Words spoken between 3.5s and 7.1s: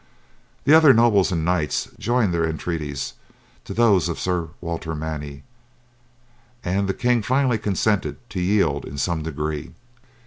to those of Sir Walter Manny, and the